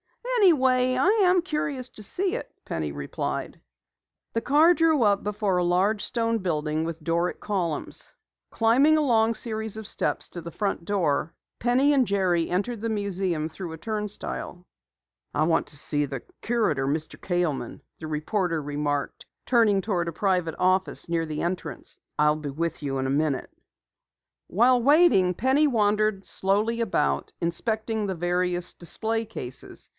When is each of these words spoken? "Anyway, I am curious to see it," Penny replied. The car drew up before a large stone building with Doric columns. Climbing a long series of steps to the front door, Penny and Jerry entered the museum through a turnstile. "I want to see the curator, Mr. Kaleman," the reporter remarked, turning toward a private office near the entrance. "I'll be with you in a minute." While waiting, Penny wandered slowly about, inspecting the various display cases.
"Anyway, 0.43 0.95
I 0.95 1.07
am 1.23 1.43
curious 1.43 1.87
to 1.89 2.01
see 2.01 2.35
it," 2.35 2.51
Penny 2.65 2.91
replied. 2.91 3.61
The 4.33 4.41
car 4.41 4.73
drew 4.73 5.03
up 5.03 5.23
before 5.23 5.57
a 5.57 5.63
large 5.63 6.03
stone 6.03 6.39
building 6.39 6.83
with 6.83 7.03
Doric 7.03 7.39
columns. 7.39 8.11
Climbing 8.49 8.97
a 8.97 9.01
long 9.01 9.35
series 9.35 9.77
of 9.77 9.85
steps 9.87 10.27
to 10.29 10.41
the 10.41 10.49
front 10.49 10.83
door, 10.83 11.35
Penny 11.59 11.93
and 11.93 12.07
Jerry 12.07 12.49
entered 12.49 12.81
the 12.81 12.89
museum 12.89 13.49
through 13.49 13.71
a 13.73 13.77
turnstile. 13.77 14.65
"I 15.31 15.43
want 15.43 15.67
to 15.67 15.77
see 15.77 16.05
the 16.05 16.23
curator, 16.41 16.87
Mr. 16.87 17.19
Kaleman," 17.21 17.81
the 17.99 18.07
reporter 18.07 18.63
remarked, 18.63 19.27
turning 19.45 19.79
toward 19.79 20.07
a 20.07 20.11
private 20.13 20.55
office 20.57 21.07
near 21.07 21.27
the 21.27 21.43
entrance. 21.43 21.99
"I'll 22.17 22.35
be 22.37 22.49
with 22.49 22.81
you 22.81 22.97
in 22.97 23.05
a 23.05 23.11
minute." 23.11 23.51
While 24.47 24.81
waiting, 24.81 25.35
Penny 25.35 25.67
wandered 25.67 26.25
slowly 26.25 26.81
about, 26.81 27.31
inspecting 27.41 28.07
the 28.07 28.15
various 28.15 28.73
display 28.73 29.23
cases. 29.23 29.87